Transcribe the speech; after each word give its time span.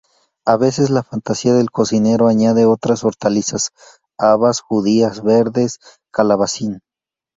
A 0.47 0.57
veces 0.57 0.89
la 0.89 1.03
fantasía 1.03 1.53
del 1.53 1.69
cocinero 1.69 2.27
añade 2.27 2.65
otras 2.65 3.03
hortalizas: 3.03 3.69
habas, 4.17 4.59
judías 4.59 5.21
verdes, 5.21 5.77
calabacín. 6.11 6.81